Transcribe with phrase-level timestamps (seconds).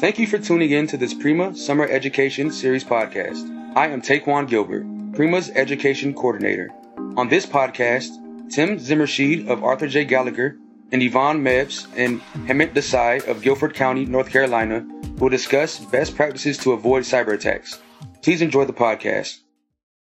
[0.00, 3.76] Thank you for tuning in to this Prima Summer Education Series podcast.
[3.76, 6.70] I am Taquan Gilbert, Prima's Education Coordinator.
[7.18, 8.08] On this podcast,
[8.50, 10.06] Tim Zimmershed of Arthur J.
[10.06, 10.56] Gallagher
[10.90, 14.86] and Yvonne Mapes and Hemant Desai of Guilford County, North Carolina,
[15.18, 17.78] will discuss best practices to avoid cyber attacks.
[18.22, 19.40] Please enjoy the podcast.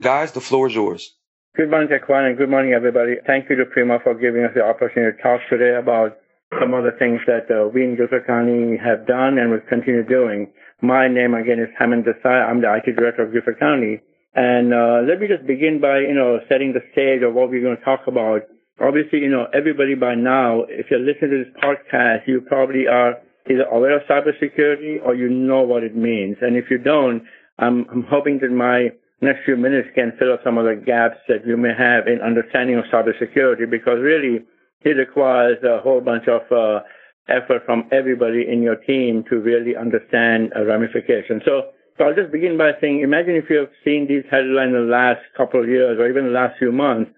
[0.01, 1.15] Guys, the floor is yours.
[1.55, 3.17] Good morning, Taquan, and good morning, everybody.
[3.27, 6.17] Thank you to Prima for giving us the opportunity to talk today about
[6.61, 10.05] some of the things that uh, we in Guilford County have done and will continue
[10.05, 10.53] doing.
[10.81, 12.49] My name again is Hemant Desai.
[12.49, 14.01] I'm the IT director of Guilford County.
[14.35, 17.63] And uh, let me just begin by, you know, setting the stage of what we're
[17.63, 18.43] going to talk about.
[18.81, 23.21] Obviously, you know, everybody by now, if you're listening to this podcast, you probably are
[23.51, 26.37] either aware of cybersecurity or you know what it means.
[26.41, 27.23] And if you don't,
[27.59, 28.91] I'm, I'm hoping that my
[29.21, 32.21] next few minutes can fill up some of the gaps that you may have in
[32.21, 34.45] understanding of cybersecurity because really
[34.85, 36.81] it requires a whole bunch of uh,
[37.29, 41.41] effort from everybody in your team to really understand a ramification.
[41.45, 44.87] So, so I'll just begin by saying, imagine if you have seen these headlines in
[44.87, 47.11] the last couple of years or even the last few months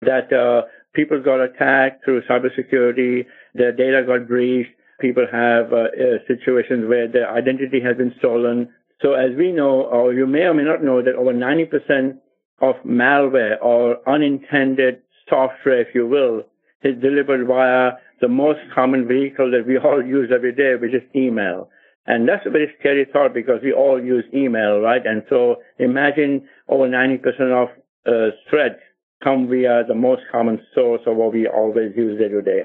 [0.00, 0.62] that uh,
[0.94, 7.08] people got attacked through cybersecurity, their data got breached, people have uh, uh, situations where
[7.08, 8.68] their identity has been stolen.
[9.02, 12.18] So as we know, or you may or may not know, that over 90%
[12.60, 16.44] of malware or unintended software, if you will,
[16.84, 21.02] is delivered via the most common vehicle that we all use every day, which is
[21.14, 21.68] email.
[22.06, 25.04] And that's a very scary thought because we all use email, right?
[25.04, 27.18] And so imagine over 90%
[27.52, 27.68] of
[28.06, 28.80] uh, threats
[29.22, 32.62] come via the most common source of what we always use day to day.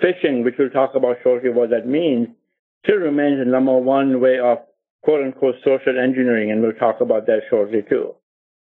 [0.00, 2.28] Phishing, which we'll talk about shortly what that means,
[2.84, 4.58] still remains the number one way of
[5.02, 8.14] quote unquote social engineering, and we'll talk about that shortly too.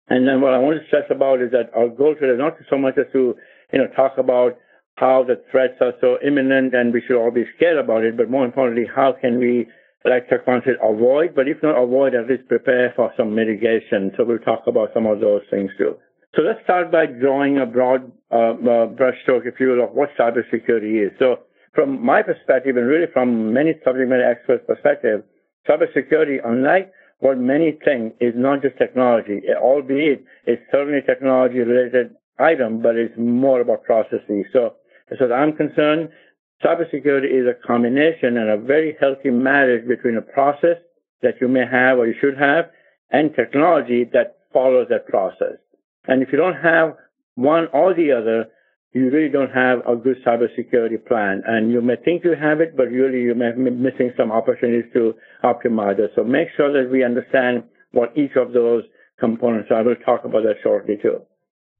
[0.08, 2.56] And then what I want to stress about is that our goal today is not
[2.68, 3.34] so much as to,
[3.72, 4.58] you know, talk about
[4.96, 8.30] how the threats are so imminent and we should all be scared about it, but
[8.30, 9.66] more importantly, how can we,
[10.04, 14.12] like Taquan said, avoid, but if not avoid, at least prepare for some mitigation.
[14.16, 15.96] So we'll talk about some of those things too.
[16.36, 20.10] So let's start by drawing a broad uh, uh, brushstroke, if you will, of what
[20.18, 21.12] cybersecurity is.
[21.18, 21.40] So
[21.74, 25.22] from my perspective, and really from many subject matter experts' perspective,
[25.68, 32.82] cybersecurity, unlike what many think, is not just technology, albeit it's certainly technology related item,
[32.82, 34.44] but it's more about processes.
[34.52, 34.74] So
[35.10, 36.08] as far as I'm concerned,
[36.64, 40.78] cybersecurity is a combination and a very healthy marriage between a process
[41.22, 42.66] that you may have or you should have
[43.10, 45.56] and technology that follows that process.
[46.06, 46.96] And if you don't have
[47.34, 48.46] one or the other,
[48.92, 51.42] you really don't have a good cybersecurity plan.
[51.46, 54.90] And you may think you have it, but really you may be missing some opportunities
[54.94, 56.12] to optimize it.
[56.14, 58.84] So make sure that we understand what each of those
[59.18, 59.78] components are.
[59.78, 61.20] I will talk about that shortly too.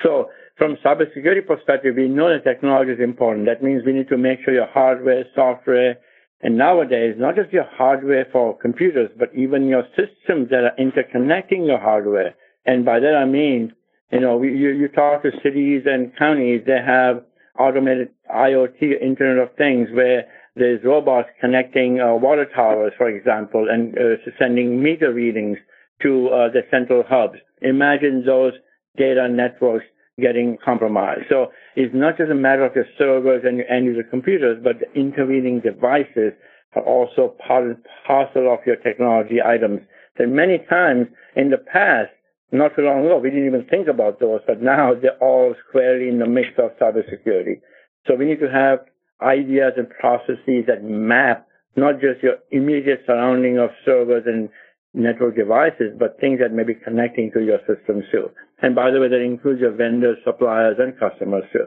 [0.02, 3.46] So from cybersecurity perspective, we know that technology is important.
[3.46, 5.96] That means we need to make sure your hardware, software,
[6.42, 11.66] and nowadays, not just your hardware for computers, but even your systems that are interconnecting
[11.66, 12.34] your hardware.
[12.66, 13.72] And by that I mean,
[14.12, 17.24] you know, you, you talk to cities and counties, they have
[17.58, 20.24] automated IoT, Internet of Things, where
[20.54, 25.58] there's robots connecting uh, water towers, for example, and uh, sending meter readings
[26.02, 27.38] to uh, the central hubs.
[27.62, 28.52] Imagine those
[28.96, 29.84] data networks
[30.20, 31.22] getting compromised.
[31.28, 34.76] So it's not just a matter of your servers and your end user computers, but
[34.78, 36.32] the intervening devices
[36.76, 39.80] are also part and parcel of your technology items
[40.18, 42.10] that many times in the past,
[42.52, 46.08] not too long ago, we didn't even think about those, but now they're all squarely
[46.08, 47.60] in the mix of cybersecurity.
[48.06, 48.80] So we need to have
[49.20, 54.48] ideas and processes that map not just your immediate surrounding of servers and
[54.92, 58.30] network devices, but things that may be connecting to your system too.
[58.62, 61.66] And by the way, that includes your vendors, suppliers, and customers too.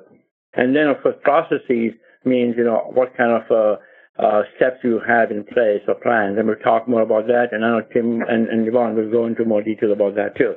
[0.53, 1.93] And then, of course, processes
[2.25, 3.75] means, you know, what kind of uh,
[4.21, 6.37] uh, steps you have in place or plans.
[6.37, 7.49] And we'll talk more about that.
[7.51, 10.55] And I know Tim and, and Yvonne will go into more detail about that too.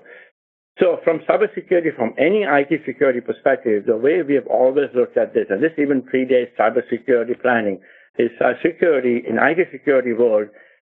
[0.79, 5.35] So from cybersecurity, from any IT security perspective, the way we have always looked at
[5.35, 7.81] this, and this even predates cybersecurity planning,
[8.19, 10.49] is uh, security in IT security world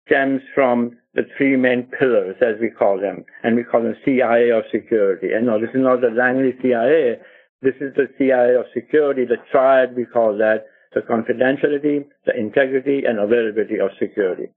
[0.08, 4.50] stems from the three main pillars, as we call them, and we call them CIA
[4.50, 5.34] of security.
[5.34, 7.20] And no, this is not the Langley CIA.
[7.62, 13.04] This is the CIA of security, the triad, we call that, the confidentiality, the integrity,
[13.06, 14.48] and availability of security.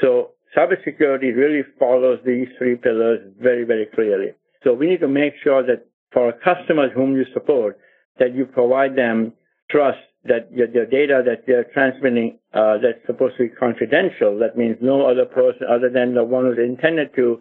[0.00, 4.32] So cybersecurity really follows these three pillars very, very clearly.
[4.64, 7.78] So we need to make sure that for customers whom you support,
[8.18, 9.32] that you provide them
[9.70, 14.38] trust that your, your data that they're transmitting uh, that's supposed to be confidential.
[14.38, 17.40] That means no other person other than the one who's intended to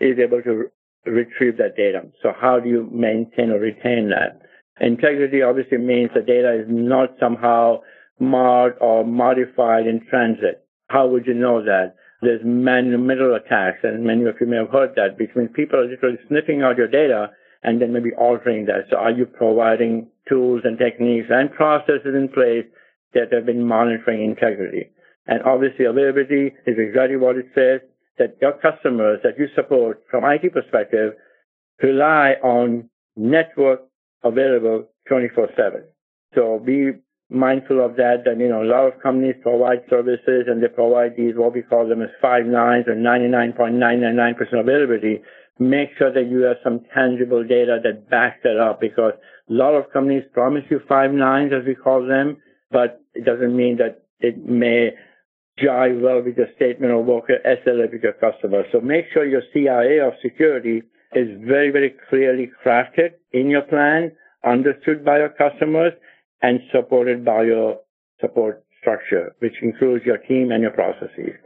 [0.00, 0.70] is able to
[1.04, 2.02] re- retrieve that data.
[2.22, 4.42] So how do you maintain or retain that?
[4.80, 7.80] Integrity obviously means the data is not somehow
[8.18, 10.64] marred or modified in transit.
[10.88, 11.96] How would you know that?
[12.22, 16.18] there's man-in-the-middle attacks, and many of you may have heard that, between people are literally
[16.28, 17.30] sniffing out your data
[17.62, 18.86] and then maybe altering that.
[18.90, 22.64] So are you providing tools and techniques and processes in place
[23.14, 24.90] that have been monitoring integrity?
[25.26, 27.80] And obviously availability is exactly what it says,
[28.18, 31.14] that your customers that you support from IT perspective
[31.82, 33.82] rely on network
[34.22, 35.82] available 24-7.
[36.34, 36.92] So be
[37.30, 41.16] mindful of that, that, you know, a lot of companies provide services and they provide
[41.16, 45.22] these, what we call them as five nines or 99.999% availability.
[45.60, 49.12] Make sure that you have some tangible data that backs that up because
[49.48, 52.38] a lot of companies promise you five nines, as we call them,
[52.70, 54.92] but it doesn't mean that it may
[55.62, 58.64] jive well with your statement of work SLA with your customer.
[58.72, 60.82] So make sure your CIA of security
[61.14, 64.12] is very, very clearly crafted in your plan,
[64.44, 65.92] understood by your customers,
[66.42, 67.80] and supported by your
[68.20, 71.36] support structure, which includes your team and your processes.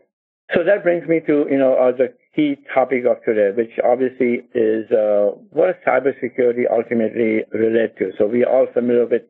[0.54, 4.46] So that brings me to, you know, uh, the key topic of today, which obviously
[4.54, 8.12] is uh, what does cybersecurity ultimately relate to?
[8.18, 9.22] So we are all familiar with,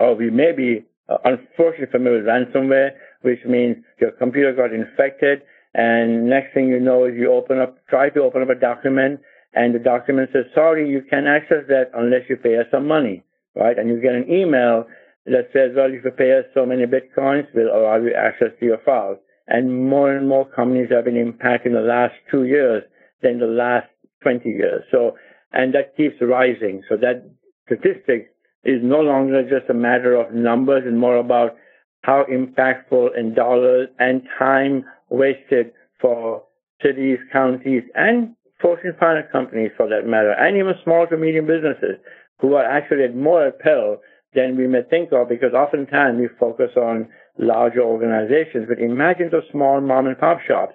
[0.00, 2.90] or we may be uh, unfortunately familiar with ransomware,
[3.22, 5.42] which means your computer got infected,
[5.74, 9.20] and next thing you know is you open up, try to open up a document,
[9.54, 13.22] and the document says, sorry, you can't access that unless you pay us some money,
[13.54, 13.78] right?
[13.78, 14.86] And you get an email
[15.26, 18.66] that says, well, if you pay us so many bitcoins, we'll allow you access to
[18.66, 19.18] your files.
[19.52, 22.82] And more and more companies have been impacted in the last two years
[23.20, 23.86] than the last
[24.22, 24.82] 20 years.
[24.90, 25.16] So,
[25.52, 26.82] and that keeps rising.
[26.88, 27.28] So that
[27.66, 28.32] statistic
[28.64, 31.56] is no longer just a matter of numbers and more about
[32.00, 36.44] how impactful in dollars and time wasted for
[36.82, 41.98] cities, counties, and Fortune 500 companies for that matter, and even small to medium businesses
[42.40, 43.98] who are actually at more peril
[44.34, 47.08] than we may think of because oftentimes we focus on
[47.38, 48.66] larger organizations.
[48.68, 50.74] But imagine those small mom and pop shops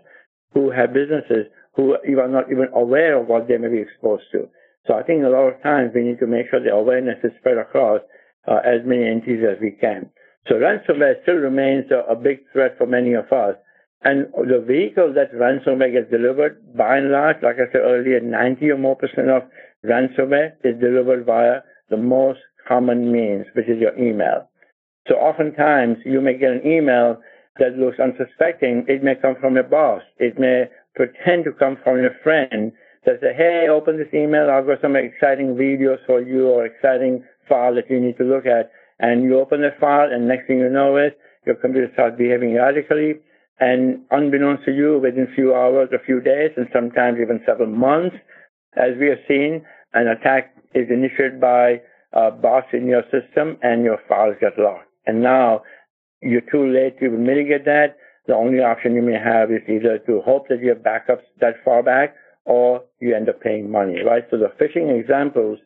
[0.53, 4.49] who have businesses who are not even aware of what they may be exposed to.
[4.87, 7.31] So I think a lot of times we need to make sure the awareness is
[7.39, 8.01] spread across
[8.47, 10.09] uh, as many entities as we can.
[10.47, 13.55] So ransomware still remains a, a big threat for many of us.
[14.03, 18.69] And the vehicle that ransomware gets delivered, by and large, like I said earlier, 90
[18.71, 19.43] or more percent of
[19.85, 24.49] ransomware is delivered via the most common means, which is your email.
[25.07, 27.17] So oftentimes you may get an email
[27.59, 28.85] that looks unsuspecting.
[28.87, 30.01] It may come from your boss.
[30.17, 30.65] It may
[30.95, 32.71] pretend to come from your friend
[33.05, 34.49] that say, hey, open this email.
[34.49, 38.45] I've got some exciting videos for you or exciting file that you need to look
[38.45, 38.71] at.
[38.99, 41.13] And you open the file and next thing you know is
[41.45, 43.15] your computer starts behaving erratically.
[43.59, 47.69] And unbeknownst to you, within a few hours, a few days, and sometimes even several
[47.69, 48.15] months,
[48.75, 51.81] as we have seen, an attack is initiated by
[52.15, 54.86] uh, a boss in your system and your files get locked.
[55.07, 55.63] And now
[56.21, 57.97] you're too late to mitigate that.
[58.27, 61.55] The only option you may have is either to hope that you have backups that
[61.63, 62.15] far back
[62.45, 64.23] or you end up paying money, right?
[64.29, 65.59] So the phishing examples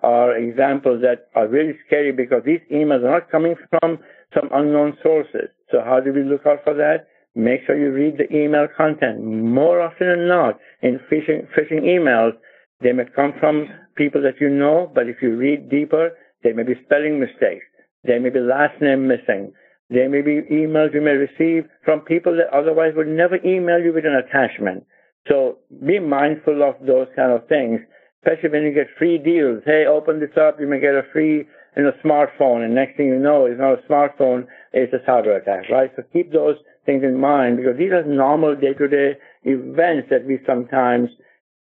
[0.00, 3.98] are examples that are really scary because these emails are not coming from
[4.34, 5.48] some unknown sources.
[5.70, 7.08] So how do we look out for that?
[7.34, 9.22] Make sure you read the email content.
[9.24, 12.32] More often than not, in phishing, phishing emails,
[12.80, 16.10] they may come from people that you know, but if you read deeper,
[16.42, 17.64] there may be spelling mistakes.
[18.08, 19.52] There may be last name missing.
[19.90, 23.92] There may be emails you may receive from people that otherwise would never email you
[23.92, 24.86] with an attachment.
[25.28, 27.80] So be mindful of those kind of things,
[28.24, 29.62] especially when you get free deals.
[29.66, 31.44] Hey, open this up, you may get a free
[31.76, 35.40] you know, smartphone, and next thing you know, it's not a smartphone, it's a cyber
[35.40, 35.92] attack, right?
[35.94, 41.10] So keep those things in mind because these are normal day-to-day events that we sometimes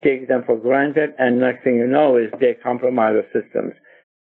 [0.05, 3.75] take them for granted, and next thing you know is they compromise our systems.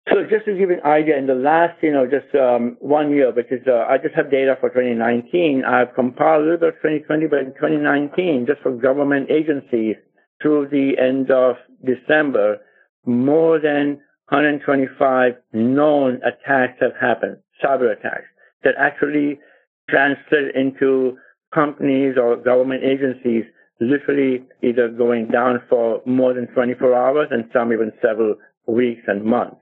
[0.08, 3.12] So just to give you an idea, in the last, you know, just um, one
[3.12, 5.62] year, which is, uh, I just have data for 2019.
[5.64, 9.94] I've compiled a little bit of 2020, but in 2019, just for government agencies,
[10.42, 11.54] through the end of
[11.84, 12.58] December,
[13.06, 18.26] more than 125 known attacks have happened, cyber attacks,
[18.64, 19.38] that actually
[19.88, 21.16] translate into
[21.54, 23.44] companies or government agencies
[23.80, 28.34] literally either going down for more than 24 hours and some even several
[28.66, 29.61] weeks and months.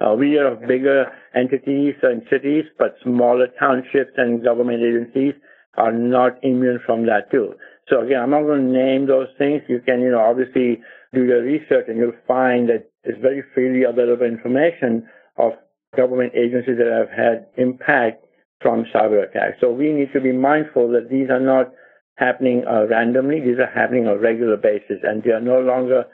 [0.00, 5.34] Uh, we are bigger entities and cities, but smaller townships and government agencies
[5.76, 7.54] are not immune from that too.
[7.88, 9.62] So again, I'm not going to name those things.
[9.68, 10.80] You can, you know, obviously
[11.12, 15.52] do your research and you'll find that it's very freely available information of
[15.96, 18.24] government agencies that have had impact
[18.62, 19.56] from cyber attacks.
[19.60, 21.72] So we need to be mindful that these are not
[22.16, 23.40] happening uh, randomly.
[23.40, 26.04] These are happening on a regular basis and they are no longer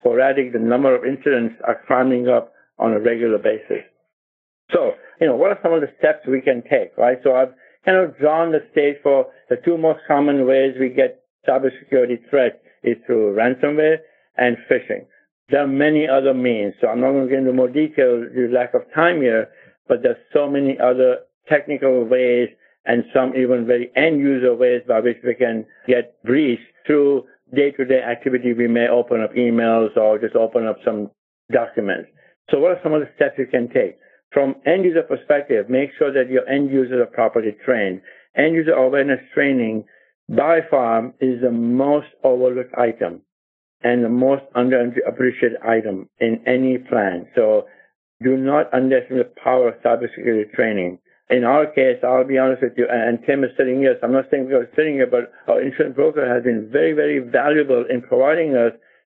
[0.00, 0.52] sporadic.
[0.52, 3.84] The number of incidents are climbing up on a regular basis.
[4.72, 7.18] So, you know, what are some of the steps we can take, right?
[7.22, 7.52] So I've
[7.84, 12.62] kind of drawn the stage for the two most common ways we get cybersecurity threat
[12.82, 13.98] is through ransomware
[14.36, 15.06] and phishing.
[15.50, 18.48] There are many other means, so I'm not going to get into more detail due
[18.48, 19.48] to lack of time here,
[19.88, 22.48] but there's so many other technical ways
[22.86, 27.24] and some even very end user ways by which we can get breached through
[27.54, 28.52] day to day activity.
[28.54, 31.10] We may open up emails or just open up some
[31.52, 32.08] documents.
[32.50, 33.98] So what are some of the steps you can take?
[34.32, 38.00] From end user perspective, make sure that your end users are properly trained.
[38.36, 39.84] End user awareness training
[40.28, 43.20] by far is the most overlooked item
[43.82, 47.26] and the most underappreciated item in any plan.
[47.34, 47.66] So
[48.22, 50.98] do not underestimate the power of cybersecurity training.
[51.30, 54.12] In our case, I'll be honest with you, and Tim is sitting here, so I'm
[54.12, 58.02] not saying we're sitting here, but our insurance broker has been very, very valuable in
[58.02, 58.72] providing us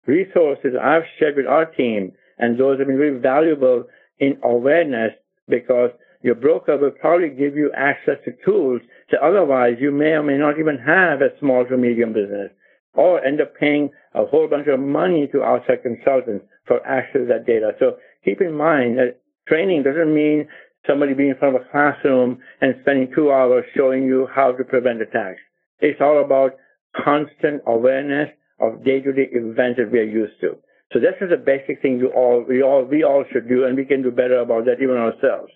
[0.07, 3.85] resources I've shared with our team, and those have been very valuable
[4.19, 5.11] in awareness
[5.47, 5.91] because
[6.21, 10.37] your broker will probably give you access to tools that otherwise you may or may
[10.37, 12.51] not even have a small to medium business
[12.93, 17.25] or end up paying a whole bunch of money to outside consultants for access to
[17.27, 17.71] that data.
[17.79, 20.47] So keep in mind that training doesn't mean
[20.87, 24.63] somebody being in front of a classroom and spending two hours showing you how to
[24.63, 25.39] prevent attacks.
[25.79, 26.55] It's all about
[27.03, 28.29] constant awareness
[28.59, 30.57] of day-to-day events that we are used to.
[30.93, 33.75] So this is a basic thing you all, we all, we all should do, and
[33.75, 35.51] we can do better about that even ourselves.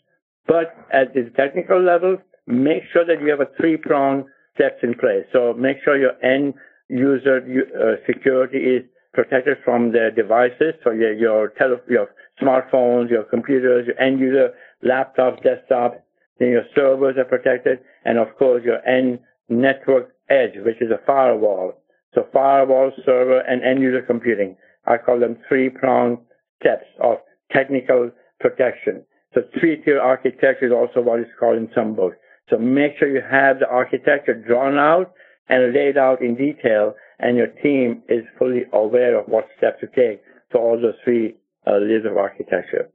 [0.47, 5.25] But at this technical level, make sure that you have a three-pronged steps in place.
[5.31, 6.53] So make sure your end
[6.89, 8.83] user uh, security is
[9.13, 10.73] protected from the devices.
[10.83, 12.09] So your your, tele- your
[12.41, 15.99] smartphones, your computers, your end user laptops, desktops,
[16.39, 20.99] then your servers are protected, and of course your end network edge, which is a
[21.05, 21.73] firewall.
[22.13, 24.57] So firewall, server, and end user computing.
[24.85, 26.17] I call them three-pronged
[26.61, 27.17] steps of
[27.51, 29.03] technical protection.
[29.33, 32.17] So three-tier architecture is also what is called in some books.
[32.49, 35.13] So make sure you have the architecture drawn out
[35.47, 39.87] and laid out in detail, and your team is fully aware of what steps to
[39.87, 40.21] take
[40.51, 41.35] for all those three
[41.67, 42.89] uh, layers of architecture.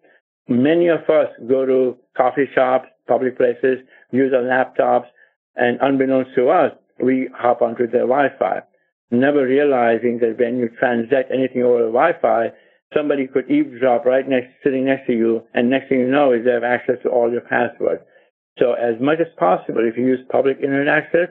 [0.49, 3.78] Many of us go to coffee shops, public places,
[4.11, 5.07] use our laptops,
[5.57, 8.61] and unbeknownst to us, we hop onto their Wi-Fi
[9.10, 12.50] never realizing that when you transact anything over the Wi-Fi,
[12.94, 16.44] somebody could eavesdrop right next, sitting next to you, and next thing you know is
[16.44, 18.02] they have access to all your passwords.
[18.58, 21.28] So as much as possible, if you use public internet access,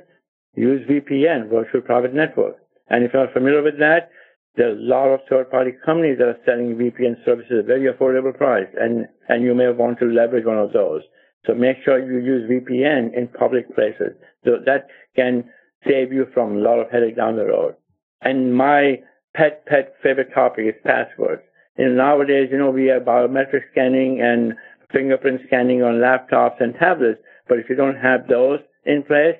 [0.55, 2.57] use VPN, virtual private network.
[2.89, 4.09] And if you're not familiar with that,
[4.55, 7.91] there are a lot of third-party companies that are selling VPN services at a very
[7.91, 11.01] affordable price, and, and you may want to leverage one of those.
[11.45, 14.13] So make sure you use VPN in public places.
[14.45, 15.49] So that can
[15.87, 17.75] save you from a lot of headache down the road.
[18.21, 18.99] And my
[19.35, 21.43] pet, pet favorite topic is passwords.
[21.77, 24.53] And nowadays, you know, we have biometric scanning and
[24.91, 27.19] fingerprint scanning on laptops and tablets.
[27.47, 29.35] But if you don't have those in place,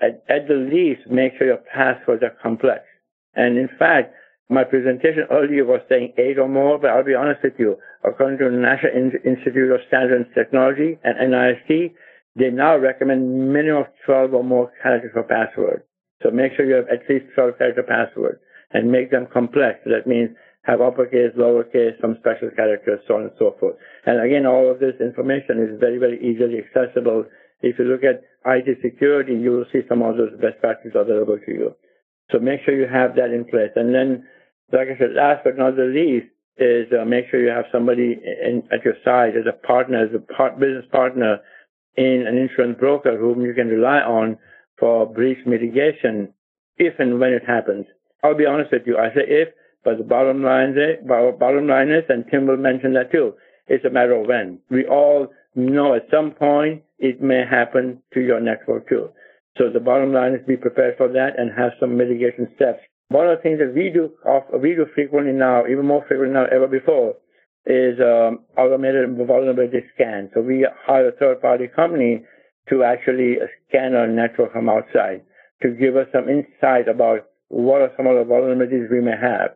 [0.00, 2.82] at, at the least, make sure your passwords are complex.
[3.34, 4.14] And in fact,
[4.48, 7.76] my presentation earlier was saying eight or more, but I'll be honest with you.
[8.04, 8.92] According to the National
[9.24, 11.92] Institute of Standards and Technology and NIST,
[12.36, 15.82] they now recommend minimum of 12 or more characters for password.
[16.22, 18.40] So make sure you have at least 12 character passwords
[18.72, 19.80] and make them complex.
[19.86, 20.30] That means
[20.62, 23.76] have uppercase, lowercase, some special characters, so on and so forth.
[24.04, 27.24] And again, all of this information is very, very easily accessible.
[27.62, 31.38] If you look at IT security, you will see some of those best practices available
[31.38, 31.74] to you.
[32.32, 33.70] So make sure you have that in place.
[33.76, 34.26] And then,
[34.72, 36.26] like I said, last but not the least,
[36.58, 40.10] is uh, make sure you have somebody in, at your side as a partner, as
[40.14, 41.38] a part, business partner
[41.96, 44.38] in an insurance broker whom you can rely on
[44.78, 46.32] for breach mitigation
[46.76, 47.86] if and when it happens.
[48.22, 48.98] I'll be honest with you.
[48.98, 49.48] I say if,
[49.84, 53.34] but the bottom line is, bottom line is, and Tim will mention that too,
[53.68, 54.58] it's a matter of when.
[54.70, 59.10] We all know at some point it may happen to your network too.
[59.56, 62.80] So the bottom line is be prepared for that and have some mitigation steps.
[63.08, 64.10] One of the things that we do,
[64.60, 67.14] we do frequently now, even more frequently now ever before,
[67.66, 70.30] is um, automated vulnerability scan.
[70.34, 72.22] So we hire a third-party company
[72.68, 73.36] to actually
[73.68, 75.22] scan our network from outside
[75.62, 79.54] to give us some insight about what are some of the vulnerabilities we may have.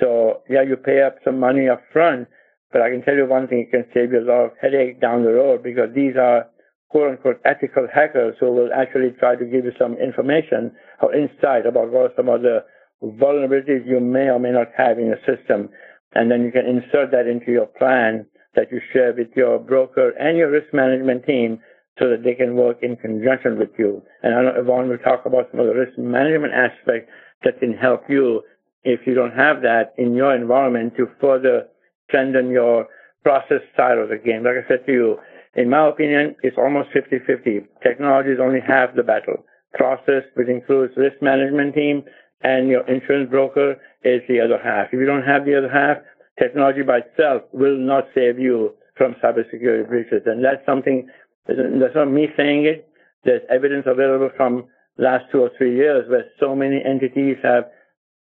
[0.00, 2.28] So yeah, you pay up some money up front,
[2.72, 5.00] but I can tell you one thing, it can save you a lot of headache
[5.00, 6.46] down the road because these are
[6.88, 11.66] quote unquote ethical hackers who will actually try to give you some information or insight
[11.66, 12.64] about what are some of the
[13.02, 15.68] vulnerabilities you may or may not have in your system
[16.14, 20.10] and then you can insert that into your plan that you share with your broker
[20.18, 21.58] and your risk management team
[21.98, 24.02] so that they can work in conjunction with you.
[24.22, 27.10] And I know Yvonne will talk about some of the risk management aspects
[27.44, 28.42] that can help you
[28.84, 31.66] if you don't have that in your environment to further
[32.08, 32.86] strengthen your
[33.22, 34.44] process side of the game.
[34.44, 35.18] Like I said to you,
[35.54, 37.66] in my opinion, it's almost 50-50.
[37.82, 39.44] Technology is only half the battle.
[39.74, 42.04] Process, which includes risk management team,
[42.42, 44.88] and your insurance broker is the other half.
[44.92, 45.98] If you don't have the other half,
[46.38, 50.22] technology by itself will not save you from cybersecurity breaches.
[50.26, 51.08] And that's something,
[51.46, 52.88] that's not me saying it.
[53.24, 54.66] There's evidence available from
[54.98, 57.64] last two or three years where so many entities have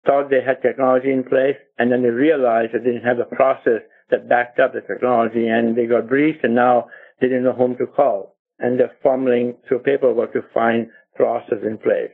[0.07, 3.37] thought they had technology in place and then they realized that they didn't have the
[3.37, 6.87] process that backed up the technology and they got breached and now
[7.21, 8.37] they didn't know whom to call.
[8.59, 12.11] And they're fumbling through paperwork to find process in place.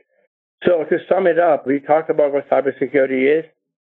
[0.65, 3.45] So to sum it up, we talked about what cybersecurity is.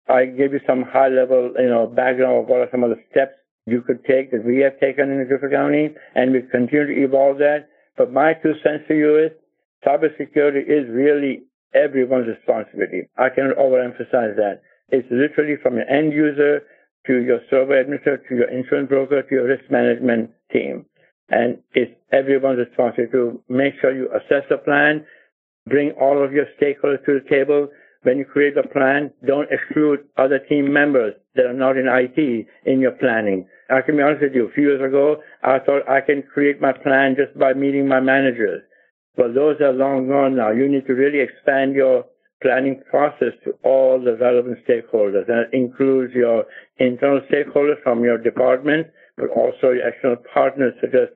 [0.07, 3.01] I gave you some high level, you know, background of what are some of the
[3.11, 3.33] steps
[3.65, 7.37] you could take that we have taken in Guilford County and we continue to evolve
[7.37, 7.69] that.
[7.97, 9.31] But my two cents to you is
[9.85, 13.07] cybersecurity is really everyone's responsibility.
[13.17, 14.61] I cannot overemphasize that.
[14.89, 16.61] It's literally from your end user
[17.07, 20.85] to your server administrator to your insurance broker to your risk management team.
[21.29, 25.05] And it's everyone's responsibility to make sure you assess the plan,
[25.69, 27.69] bring all of your stakeholders to the table.
[28.03, 32.47] When you create a plan, don't exclude other team members that are not in IT
[32.65, 33.47] in your planning.
[33.69, 36.61] I can be honest with you, a few years ago, I thought I can create
[36.61, 38.63] my plan just by meeting my managers.
[39.15, 40.51] But those are long gone now.
[40.51, 42.05] You need to really expand your
[42.41, 45.29] planning process to all the relevant stakeholders.
[45.29, 46.45] And it includes your
[46.77, 51.09] internal stakeholders from your department, but also your external partners such as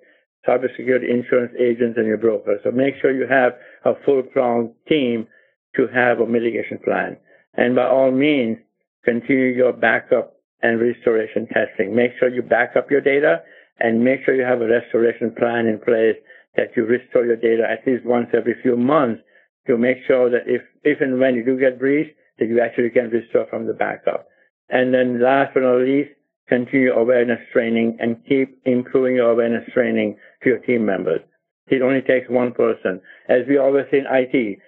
[0.47, 2.59] cybersecurity insurance agents and your broker.
[2.63, 3.53] So make sure you have
[3.85, 5.27] a full-pronged team
[5.75, 7.17] to have a mitigation plan.
[7.55, 8.57] And by all means,
[9.03, 11.95] continue your backup and restoration testing.
[11.95, 13.41] Make sure you back up your data
[13.79, 16.15] and make sure you have a restoration plan in place
[16.55, 19.21] that you restore your data at least once every few months
[19.67, 22.89] to make sure that if, if and when you do get breached, that you actually
[22.89, 24.27] can restore from the backup.
[24.69, 26.09] And then last but not least,
[26.47, 31.21] continue awareness training and keep improving your awareness training to your team members.
[31.67, 33.01] It only takes one person.
[33.29, 34.59] As we always say in IT,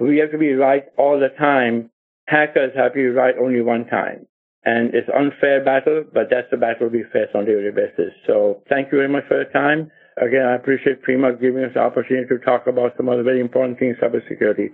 [0.00, 1.90] we have to be right all the time.
[2.28, 4.26] Hackers have to be right only one time.
[4.64, 8.12] And it's unfair battle, but that's the battle we face on a daily basis.
[8.26, 9.90] So thank you very much for your time.
[10.18, 13.40] Again, I appreciate Prima giving us the opportunity to talk about some of the very
[13.40, 14.70] important things in cybersecurity.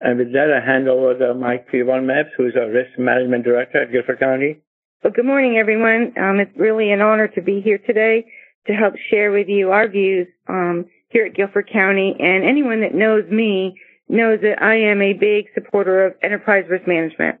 [0.00, 2.98] And with that, I hand over the mic to Yvonne Mapes, who is our Risk
[2.98, 4.60] Management Director at Guilford County.
[5.02, 6.12] Well, good morning, everyone.
[6.16, 8.24] Um, it's really an honor to be here today
[8.66, 12.14] to help share with you our views um, here at Guilford County.
[12.18, 13.74] And anyone that knows me
[14.08, 17.38] knows that I am a big supporter of enterprise risk management.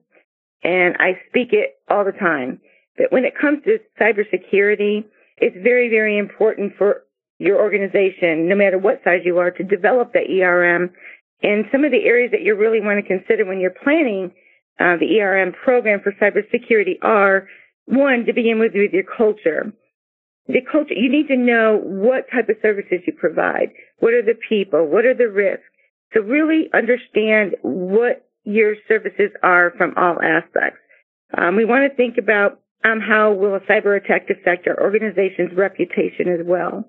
[0.64, 2.60] And I speak it all the time.
[2.96, 5.04] But when it comes to cybersecurity,
[5.38, 7.02] it's very, very important for
[7.38, 10.90] your organization, no matter what size you are, to develop the ERM.
[11.42, 14.32] And some of the areas that you really want to consider when you're planning
[14.78, 17.48] uh, the ERM program for cybersecurity are
[17.86, 19.72] one, to begin with, with your culture.
[20.48, 23.70] The culture, you need to know what type of services you provide.
[24.00, 24.86] What are the people?
[24.86, 25.64] What are the risks?
[26.12, 30.80] So really understand what your services are from all aspects.
[31.36, 35.56] Um, we want to think about um, how will a cyber attack affect our organization's
[35.56, 36.84] reputation as well.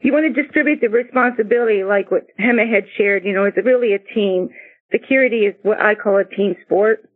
[0.00, 3.24] You want to distribute the responsibility like what Hemant had shared.
[3.24, 4.48] You know, it's really a team.
[4.90, 7.08] Security is what I call a team sport.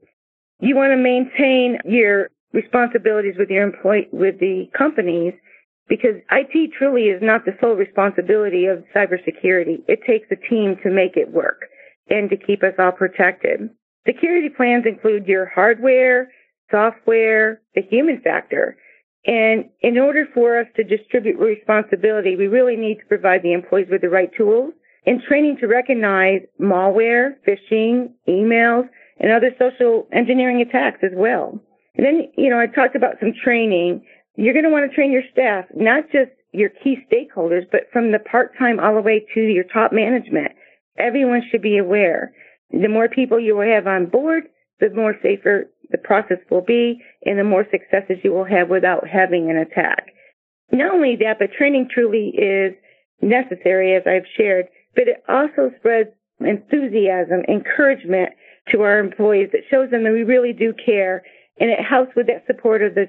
[0.61, 5.35] You want to maintain your responsibilities with your employee, with the companies
[5.91, 9.83] because IT truly is not the sole responsibility of cybersecurity.
[9.89, 11.63] It takes a team to make it work
[12.09, 13.69] and to keep us all protected.
[14.07, 16.31] Security plans include your hardware,
[16.71, 18.77] software, the human factor.
[19.27, 23.89] And in order for us to distribute responsibility, we really need to provide the employees
[23.91, 24.73] with the right tools
[25.07, 31.61] and training to recognize malware, phishing, emails, and other social engineering attacks as well.
[31.97, 34.05] And then, you know, I talked about some training.
[34.37, 38.13] You're going to want to train your staff, not just your key stakeholders, but from
[38.13, 40.53] the part-time all the way to your top management.
[40.99, 42.33] Everyone should be aware.
[42.71, 44.45] The more people you will have on board,
[44.81, 49.07] the more safer the process will be and the more successes you will have without
[49.07, 50.07] having an attack.
[50.73, 52.75] Not only that, but training truly is
[53.21, 58.31] necessary, as I've shared, but it also spreads enthusiasm, encouragement
[58.71, 61.23] to our employees that shows them that we really do care
[61.61, 63.07] and it helps with that support of the,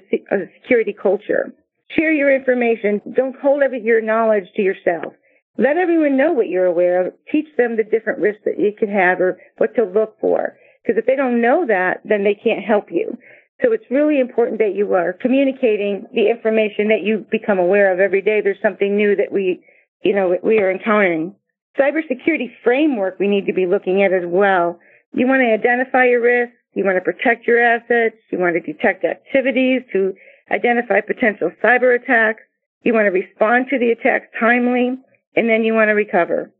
[0.60, 1.52] security culture.
[1.96, 3.00] Share your information.
[3.16, 5.14] Don't hold every, your knowledge to yourself.
[5.58, 7.14] Let everyone know what you're aware of.
[7.30, 10.56] Teach them the different risks that you could have or what to look for.
[10.82, 13.16] Because if they don't know that, then they can't help you.
[13.62, 18.00] So it's really important that you are communicating the information that you become aware of
[18.00, 18.40] every day.
[18.40, 19.62] There's something new that we,
[20.02, 21.34] you know, we are encountering.
[21.78, 24.80] Cybersecurity framework we need to be looking at as well.
[25.12, 26.56] You want to identify your risks.
[26.74, 28.16] You want to protect your assets.
[28.30, 30.14] You want to detect activities to
[30.50, 32.42] identify potential cyber attacks.
[32.82, 34.98] You want to respond to the attacks timely,
[35.36, 36.50] and then you want to recover.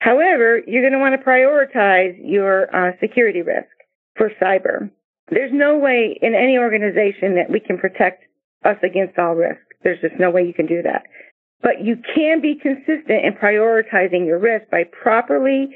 [0.00, 3.68] However, you're going to want to prioritize your uh, security risk.
[4.16, 4.90] for cyber.
[5.30, 8.24] There's no way in any organization that we can protect
[8.64, 9.60] us against all risk.
[9.82, 11.04] There's just no way you can do that.
[11.62, 15.68] But you can be consistent in prioritizing your risk by properly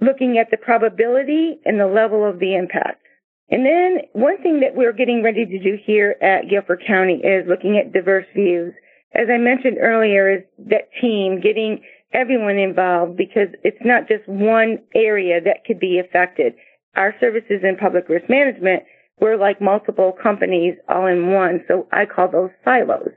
[0.00, 3.02] looking at the probability and the level of the impact.
[3.50, 7.48] And then one thing that we're getting ready to do here at Guilford County is
[7.48, 8.74] looking at diverse views.
[9.14, 11.80] As I mentioned earlier, is that team getting
[12.12, 16.54] everyone involved because it's not just one area that could be affected.
[16.94, 18.82] Our services in public risk management,
[19.20, 21.64] we're like multiple companies all in one.
[21.68, 23.10] So I call those silos.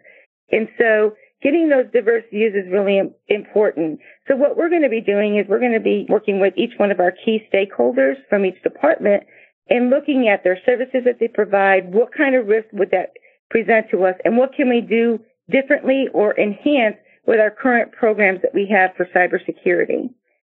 [0.52, 1.14] And so
[1.44, 4.00] getting those diverse views is really important.
[4.28, 6.74] So what we're going to be doing is we're going to be working with each
[6.78, 9.24] one of our key stakeholders from each department
[9.70, 13.14] and looking at their services that they provide, what kind of risk would that
[13.50, 15.20] present to us, and what can we do
[15.50, 16.98] differently or enhance
[17.28, 20.10] with our current programs that we have for cybersecurity.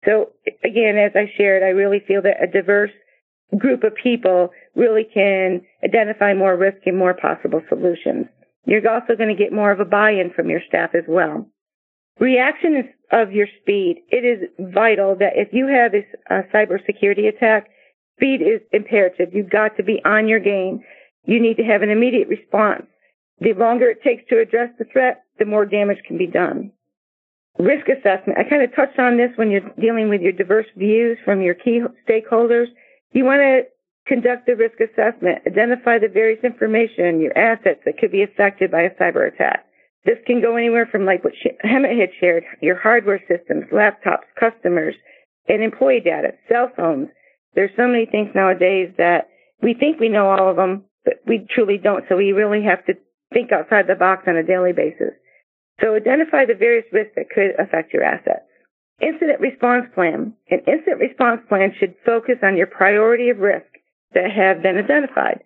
[0.06, 0.32] So
[0.64, 2.92] again, as I shared, I really feel that a diverse
[3.58, 8.28] group of people really can identify more risk and more possible solutions.
[8.66, 11.48] You're also going to get more of a buy-in from your staff as well.
[12.20, 14.04] Reaction is of your speed.
[14.10, 17.70] It is vital that if you have a uh, cybersecurity attack,
[18.22, 19.34] speed is imperative.
[19.34, 20.84] You've got to be on your game.
[21.26, 22.86] You need to have an immediate response.
[23.40, 26.72] The longer it takes to address the threat, the more damage can be done.
[27.58, 28.38] Risk assessment.
[28.38, 31.56] I kind of touched on this when you're dealing with your diverse views from your
[31.56, 32.68] key stakeholders.
[33.12, 33.64] You want to
[34.08, 38.82] conduct the risk assessment, identify the various information, your assets that could be affected by
[38.82, 39.66] a cyber attack.
[40.06, 44.96] This can go anywhere from like what Hemant had shared, your hardware systems, laptops, customers,
[45.48, 47.10] and employee data, cell phones.
[47.56, 49.30] There's so many things nowadays that
[49.62, 52.06] we think we know all of them, but we truly don't.
[52.10, 52.94] So we really have to
[53.34, 55.14] think outside the box on a daily basis.
[55.82, 58.46] So identify the various risks that could affect your assets.
[59.02, 60.34] Incident response plan.
[60.50, 63.66] An incident response plan should focus on your priority of risk
[64.14, 65.42] that have been identified.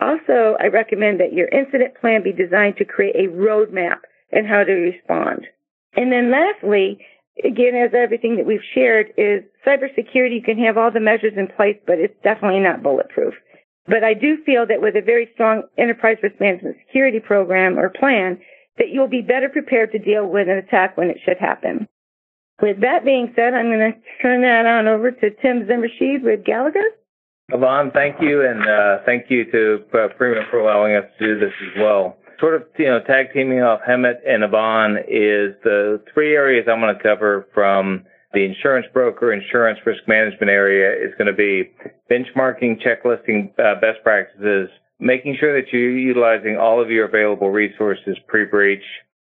[0.00, 3.98] Also, I recommend that your incident plan be designed to create a roadmap
[4.30, 5.46] and how to respond.
[5.96, 6.98] And then lastly,
[7.44, 11.46] again, as everything that we've shared is cybersecurity, you can have all the measures in
[11.48, 13.34] place, but it's definitely not bulletproof.
[13.86, 17.88] But I do feel that with a very strong enterprise risk management security program or
[17.88, 18.38] plan,
[18.76, 21.88] that you'll be better prepared to deal with an attack when it should happen.
[22.60, 26.44] With that being said, I'm going to turn that on over to Tim Zimmershed with
[26.44, 26.84] Gallagher.
[27.50, 31.40] Yvonne, thank you, and uh, thank you to uh, Prima for allowing us to do
[31.40, 32.18] this as well.
[32.40, 36.80] Sort of, you know, tag teaming off Hemant and Yvonne is the three areas I'm
[36.80, 41.70] going to cover from the insurance broker, insurance risk management area is going to be
[42.10, 44.68] benchmarking, checklisting uh, best practices,
[45.00, 48.84] making sure that you're utilizing all of your available resources pre-breach,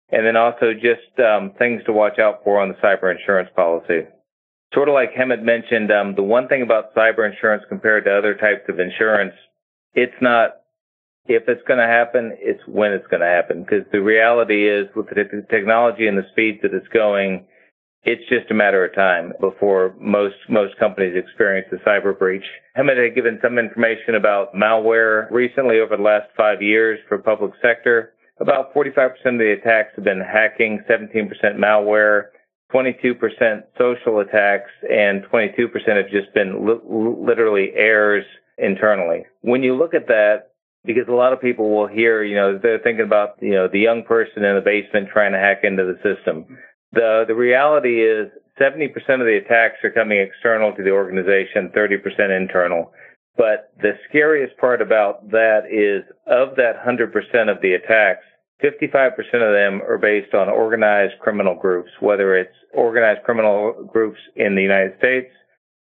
[0.09, 4.07] and then also just um, things to watch out for on the cyber insurance policy.
[4.73, 8.33] Sort of like Hemant mentioned, um, the one thing about cyber insurance compared to other
[8.33, 9.33] types of insurance,
[9.93, 10.56] it's not
[11.27, 13.63] if it's going to happen, it's when it's going to happen.
[13.63, 17.45] Because the reality is, with the technology and the speed that it's going,
[18.03, 22.45] it's just a matter of time before most most companies experience a cyber breach.
[22.77, 27.51] Hemant had given some information about malware recently over the last five years for public
[27.61, 28.13] sector.
[28.39, 32.27] About 45% of the attacks have been hacking, 17% malware,
[32.73, 38.25] 22% social attacks, and 22% have just been li- literally errors
[38.57, 39.25] internally.
[39.41, 40.51] When you look at that,
[40.87, 43.79] because a lot of people will hear, you know, they're thinking about, you know, the
[43.79, 46.45] young person in the basement trying to hack into the system.
[46.93, 52.35] The the reality is 70% of the attacks are coming external to the organization, 30%
[52.35, 52.91] internal.
[53.37, 58.23] But the scariest part about that is of that 100% of the attacks,
[58.63, 64.55] 55% of them are based on organized criminal groups, whether it's organized criminal groups in
[64.55, 65.29] the United States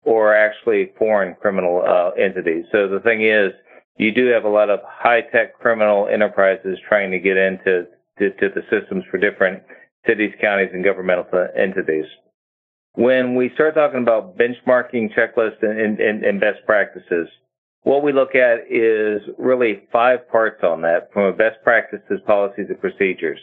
[0.03, 2.65] or actually foreign criminal uh, entities.
[2.73, 3.53] So the thing is,
[3.97, 7.87] you do have a lot of high-tech criminal enterprises trying to get into
[8.19, 9.63] to, to the systems for different
[10.07, 12.07] cities, counties, and governmental entities.
[12.95, 17.29] When we start talking about benchmarking checklists and, and, and best practices,
[17.83, 22.67] what we look at is really five parts on that from a best practices, policies,
[22.69, 23.39] and procedures.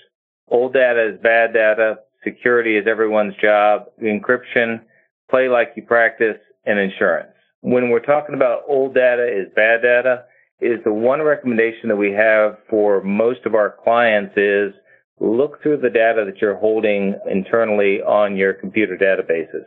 [0.48, 1.98] Old data is bad data.
[2.24, 3.86] Security is everyone's job.
[4.02, 4.82] Encryption,
[5.30, 7.32] play like you practice, and insurance.
[7.62, 10.26] When we're talking about old data is bad data,
[10.64, 14.74] is the one recommendation that we have for most of our clients is
[15.20, 19.66] look through the data that you're holding internally on your computer databases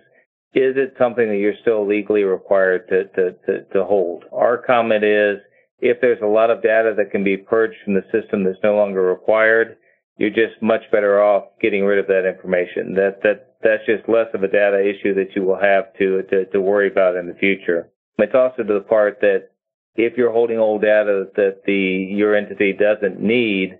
[0.57, 4.25] is it something that you're still legally required to, to, to, to hold?
[4.33, 5.37] Our comment is
[5.81, 8.75] if there's a lot of data that can be purged from the system that's no
[8.75, 9.77] longer required,
[10.17, 12.95] you're just much better off getting rid of that information.
[12.95, 16.47] That that that's just less of a data issue that you will have to to,
[16.47, 17.91] to worry about in the future.
[18.17, 19.51] It's also to the part that
[19.97, 23.79] if you're holding old data that the your entity doesn't need,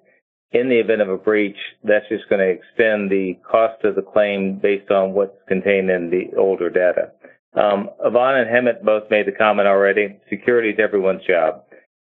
[0.53, 4.03] in the event of a breach, that's just going to extend the cost of the
[4.03, 7.11] claim based on what's contained in the older data.
[7.55, 10.19] Um, Yvonne and Hemant both made the comment already.
[10.31, 11.63] Security is everyone's job.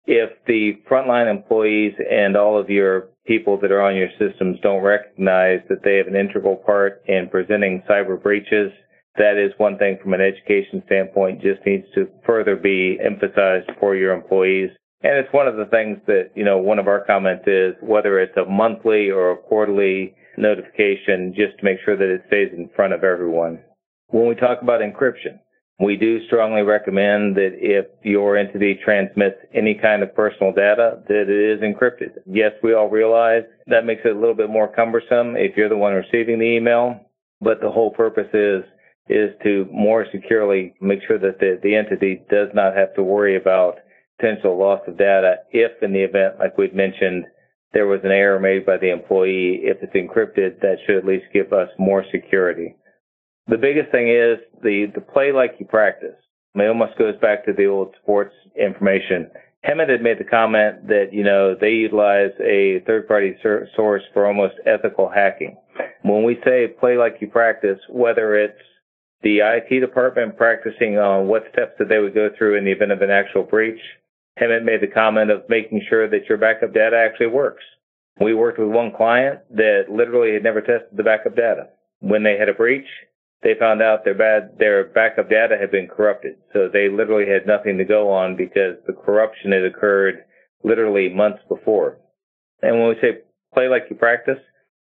[0.06, 4.82] If the frontline employees and all of your people that are on your systems don't
[4.82, 8.72] recognize that they have an integral part in presenting cyber breaches,
[9.16, 13.96] that is one thing from an education standpoint just needs to further be emphasized for
[13.96, 14.70] your employees.
[15.02, 18.20] And it's one of the things that, you know, one of our comments is whether
[18.20, 22.70] it's a monthly or a quarterly notification, just to make sure that it stays in
[22.76, 23.60] front of everyone.
[24.08, 25.38] When we talk about encryption,
[25.80, 31.22] we do strongly recommend that if your entity transmits any kind of personal data, that
[31.22, 32.18] it is encrypted.
[32.26, 35.76] Yes, we all realize that makes it a little bit more cumbersome if you're the
[35.76, 37.00] one receiving the email,
[37.40, 38.62] but the whole purpose is
[39.10, 43.36] is to more securely make sure that the, the entity does not have to worry
[43.36, 43.78] about
[44.18, 47.24] potential loss of data if in the event, like we'd mentioned,
[47.72, 49.60] there was an error made by the employee.
[49.62, 52.76] If it's encrypted, that should at least give us more security.
[53.48, 56.16] The biggest thing is the, the play like you practice.
[56.54, 59.30] It almost goes back to the old sports information.
[59.66, 64.26] Hemant had made the comment that, you know, they utilize a third party source for
[64.26, 65.56] almost ethical hacking.
[66.02, 68.58] When we say play like you practice, whether it's
[69.22, 72.92] the IT department practicing on what steps that they would go through in the event
[72.92, 73.80] of an actual breach.
[74.40, 77.62] Hemant made the comment of making sure that your backup data actually works.
[78.20, 81.68] We worked with one client that literally had never tested the backup data.
[82.00, 82.86] When they had a breach,
[83.42, 86.36] they found out their bad, their backup data had been corrupted.
[86.52, 90.24] So they literally had nothing to go on because the corruption had occurred
[90.62, 91.98] literally months before.
[92.62, 93.20] And when we say
[93.54, 94.38] play like you practice,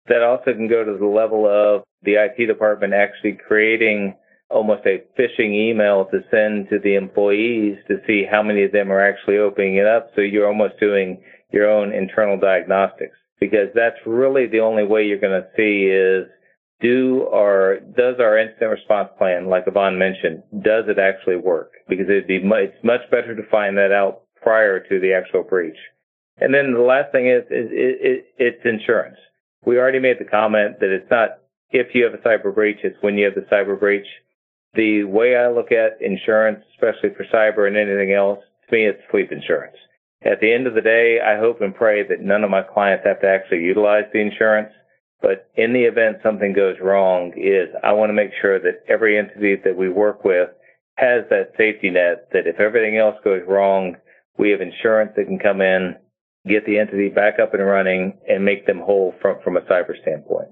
[0.09, 4.15] that also can go to the level of the IT department actually creating
[4.49, 8.93] almost a phishing email to send to the employees to see how many of them
[8.93, 10.11] are actually opening it up.
[10.15, 15.21] So you're almost doing your own internal diagnostics because that's really the only way you're
[15.21, 16.31] going to see is
[16.81, 21.73] do our does our incident response plan, like Yvonne mentioned, does it actually work?
[21.89, 25.43] Because it'd be much, it's much better to find that out prior to the actual
[25.43, 25.79] breach.
[26.39, 29.17] And then the last thing is, is it, it, it's insurance.
[29.67, 32.97] We already made the comment that it's not if you have a cyber breach, it's
[33.03, 34.07] when you have the cyber breach.
[34.75, 39.01] The way I look at insurance, especially for cyber and anything else, to me, it's
[39.11, 39.77] sleep insurance.
[40.25, 43.05] At the end of the day, I hope and pray that none of my clients
[43.07, 44.73] have to actually utilize the insurance.
[45.21, 49.19] But in the event something goes wrong is I want to make sure that every
[49.19, 50.51] entity that we work with
[50.97, 53.97] has that safety net that if everything else goes wrong,
[54.39, 55.97] we have insurance that can come in,
[56.49, 60.01] get the entity back up and running and make them whole from, from a cyber
[60.03, 60.49] standpoint.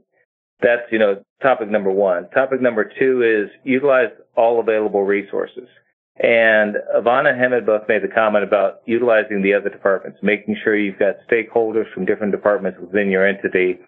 [0.61, 2.29] That's, you know, topic number one.
[2.31, 5.69] Topic number two is utilize all available resources.
[6.17, 11.17] And Hemant both made the comment about utilizing the other departments, making sure you've got
[11.31, 13.81] stakeholders from different departments within your entity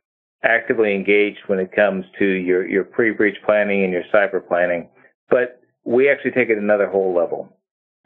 [0.42, 4.88] actively engaged when it comes to your, your pre-breach planning and your cyber planning.
[5.28, 7.56] But we actually take it another whole level.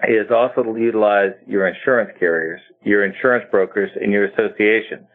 [0.09, 5.07] Is also to utilize your insurance carriers, your insurance brokers, and your associations.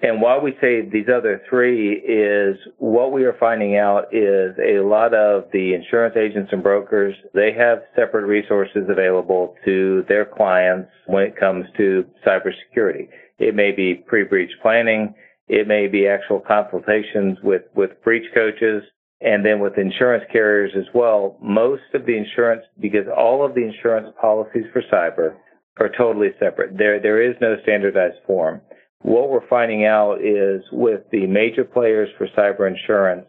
[0.00, 4.78] And why we say these other three is what we are finding out is a
[4.80, 10.90] lot of the insurance agents and brokers, they have separate resources available to their clients
[11.06, 13.08] when it comes to cybersecurity.
[13.38, 15.14] It may be pre-breach planning.
[15.48, 18.84] It may be actual consultations with, with breach coaches
[19.20, 21.36] and then with insurance carriers as well.
[21.42, 25.34] Most of the insurance, because all of the insurance policies for cyber
[25.80, 26.76] are totally separate.
[26.76, 28.60] There, there is no standardized form.
[29.02, 33.26] What we're finding out is with the major players for cyber insurance,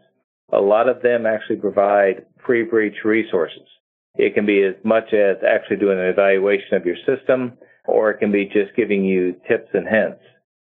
[0.52, 3.68] a lot of them actually provide pre-breach resources.
[4.16, 7.54] It can be as much as actually doing an evaluation of your system,
[7.86, 10.22] or it can be just giving you tips and hints.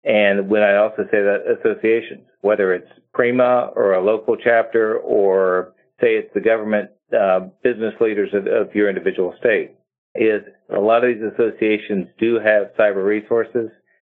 [0.04, 5.74] And when I also say that associations, whether it's Prima or a local chapter or
[6.00, 9.76] say it's the government uh, business leaders of, of your individual state,
[10.14, 10.42] is
[10.74, 13.70] a lot of these associations do have cyber resources.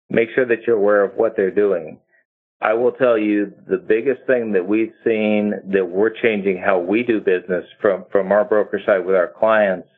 [0.10, 2.00] Make sure that you're aware of what they're doing.
[2.62, 7.04] I will tell you the biggest thing that we've seen that we're changing how we
[7.04, 9.90] do business from, from our broker side with our clients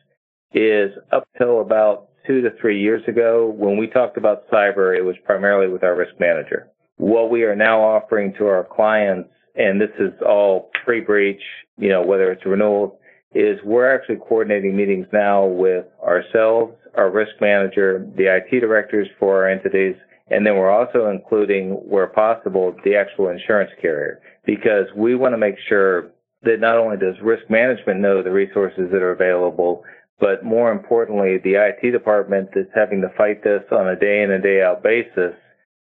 [0.52, 5.02] is up till about two to three years ago, when we talked about cyber, it
[5.02, 6.68] was primarily with our risk manager.
[6.96, 11.42] What we are now offering to our clients, and this is all pre-breach,
[11.78, 12.98] you know, whether it's renewal,
[13.34, 19.42] is we're actually coordinating meetings now with ourselves, our risk manager, the IT directors for
[19.42, 19.94] our entities,
[20.28, 25.38] and then we're also including, where possible, the actual insurance carrier, because we want to
[25.38, 26.10] make sure
[26.42, 29.84] that not only does risk management know the resources that are available,
[30.18, 34.30] But more importantly, the IT department that's having to fight this on a day in
[34.30, 35.34] and day out basis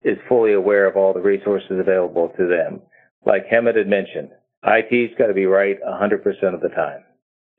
[0.03, 2.81] is fully aware of all the resources available to them.
[3.25, 4.29] Like Hemant had mentioned,
[4.65, 7.03] IT's got to be right 100% of the time.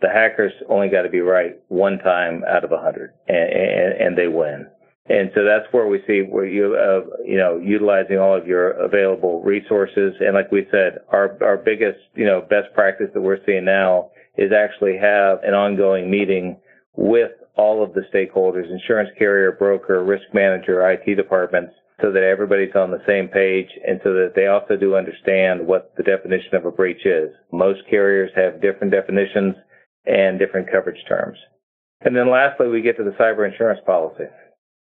[0.01, 4.19] The hackers only got to be right one time out of 100, and, and, and
[4.19, 4.67] they win.
[5.07, 8.71] And so that's where we see where you, uh, you know, utilizing all of your
[8.71, 10.15] available resources.
[10.21, 14.11] And like we said, our, our biggest, you know, best practice that we're seeing now
[14.39, 16.57] is actually have an ongoing meeting
[16.97, 22.75] with all of the stakeholders, insurance carrier, broker, risk manager, IT departments, so that everybody's
[22.75, 26.65] on the same page and so that they also do understand what the definition of
[26.65, 27.31] a breach is.
[27.53, 29.55] Most carriers have different definitions
[30.07, 31.39] and different coverage terms.
[32.01, 34.25] And then lastly, we get to the cyber insurance policy.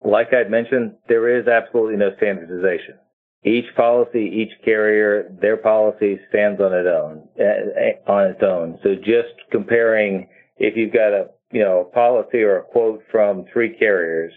[0.06, 2.96] Like I'd mentioned, there is absolutely no standardization.
[3.44, 8.80] Each policy, each carrier, their policy stands on its own, uh, on its own.
[8.84, 13.46] So just comparing, if you've got a, you know, a policy or a quote from
[13.52, 14.34] three carriers,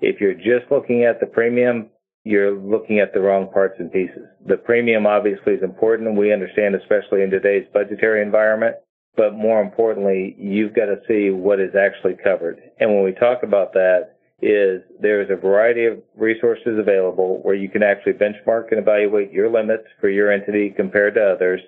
[0.00, 1.88] if you're just looking at the premium,
[2.24, 4.26] you're looking at the wrong parts and pieces.
[4.46, 8.76] The premium obviously is important we understand, especially in today's budgetary environment.
[9.16, 12.60] But more importantly, you've got to see what is actually covered.
[12.80, 14.11] And when we talk about that,
[14.42, 19.48] is there's a variety of resources available where you can actually benchmark and evaluate your
[19.48, 21.60] limits for your entity compared to others.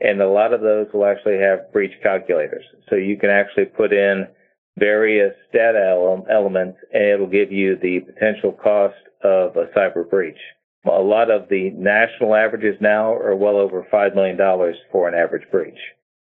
[0.00, 2.64] And a lot of those will actually have breach calculators.
[2.88, 4.26] So you can actually put in
[4.78, 10.40] various data elements and it'll give you the potential cost of a cyber breach.
[10.86, 14.38] A lot of the national averages now are well over $5 million
[14.90, 15.78] for an average breach.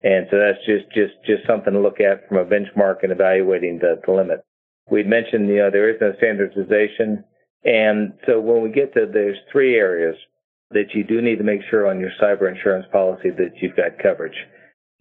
[0.03, 3.79] And so that's just, just, just something to look at from a benchmark and evaluating
[3.79, 4.45] the, the limit.
[4.89, 7.23] We'd mentioned, you know, there is no standardization.
[7.63, 10.15] And so when we get to, there's three areas
[10.71, 13.99] that you do need to make sure on your cyber insurance policy that you've got
[14.01, 14.37] coverage.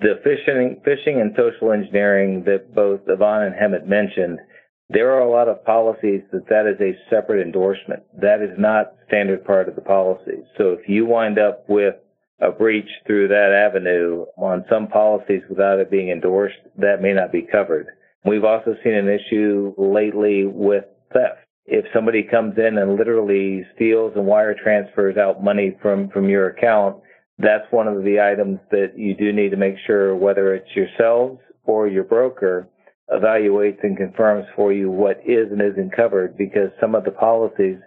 [0.01, 4.41] The phishing, phishing and social engineering that both Yvonne and Hemant mentioned,
[4.89, 8.03] there are a lot of policies that that is a separate endorsement.
[8.21, 10.43] That is not standard part of the policy.
[10.59, 11.95] So if you wind up with
[12.41, 17.33] a breach through that avenue on some policies without it being endorsed, that may not
[17.33, 17.87] be covered.
[18.25, 21.41] We've also seen an issue lately with theft.
[21.67, 26.49] If somebody comes in and literally steals and wire transfers out money from, from your
[26.49, 26.97] account,
[27.39, 31.41] that's one of the items that you do need to make sure whether it's yourselves
[31.65, 32.69] or your broker
[33.11, 37.79] evaluates and confirms for you what is and isn't covered because some of the policies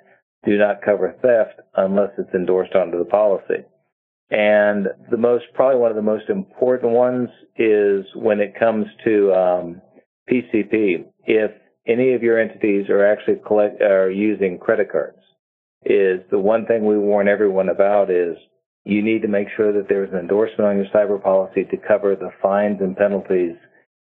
[0.46, 3.64] do not cover theft unless it's endorsed onto the policy.
[4.30, 9.34] And the most, probably one of the most important ones is when it comes to
[9.34, 9.82] um,
[10.30, 11.06] PCP.
[11.26, 11.52] If
[11.88, 15.20] any of your entities are actually collect, are using credit cards,
[15.86, 18.36] is the one thing we warn everyone about is
[18.84, 22.16] you need to make sure that there's an endorsement on your cyber policy to cover
[22.16, 23.56] the fines and penalties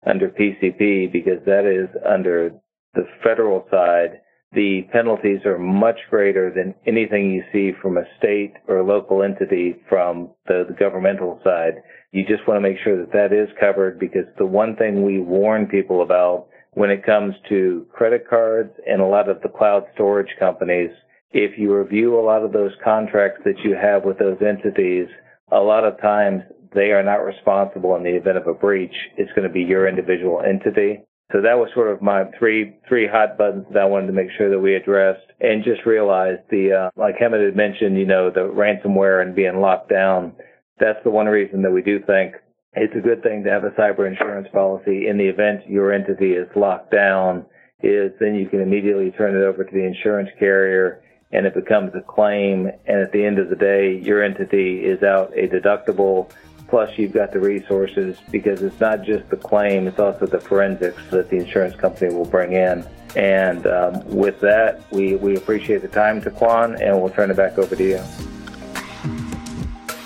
[0.07, 2.53] under PCP because that is under
[2.95, 4.21] the federal side
[4.55, 9.77] the penalties are much greater than anything you see from a state or local entity
[9.89, 11.75] from the, the, governmental side.
[12.14, 15.18] You just want to make sure that that is covered because the one thing we
[15.18, 19.83] warn people about when it comes to credit cards and a lot of the cloud
[19.94, 20.90] storage companies,
[21.33, 25.09] if you review a lot of those contracts that you have with those entities,
[25.50, 28.94] a lot of times they are not responsible in the event of a breach.
[29.16, 31.03] It's going to be your individual entity.
[31.33, 34.29] So that was sort of my three three hot buttons that I wanted to make
[34.38, 38.31] sure that we addressed, and just realized the uh, like Hemant had mentioned, you know,
[38.31, 40.35] the ransomware and being locked down.
[40.79, 42.35] That's the one reason that we do think
[42.77, 46.33] it's a good thing to have a cyber insurance policy in the event your entity
[46.33, 47.47] is locked down.
[47.83, 51.93] Is then you can immediately turn it over to the insurance carrier and it becomes
[51.95, 52.69] a claim.
[52.87, 56.31] And at the end of the day, your entity is out a deductible
[56.69, 61.01] Plus, you've got the resources because it's not just the claim, it's also the forensics
[61.11, 62.87] that the insurance company will bring in.
[63.17, 67.59] And um, with that, we, we appreciate the time, Taquan, and we'll turn it back
[67.59, 68.34] over to you.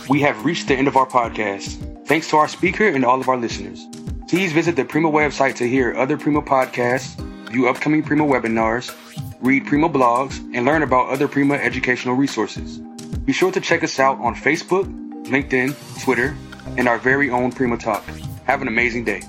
[0.09, 2.07] We have reached the end of our podcast.
[2.07, 3.87] Thanks to our speaker and all of our listeners.
[4.27, 7.15] Please visit the Prima website to hear other Prima podcasts,
[7.51, 8.95] view upcoming Prima webinars,
[9.43, 12.79] read Prima blogs, and learn about other Prima educational resources.
[13.27, 14.87] Be sure to check us out on Facebook,
[15.27, 16.35] LinkedIn, Twitter,
[16.79, 18.03] and our very own Prima Talk.
[18.45, 19.21] Have an amazing day.